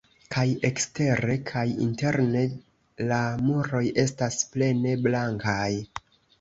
[0.35, 2.43] Kaj ekstere kaj interne
[3.13, 5.71] la muroj estas plene blankaj.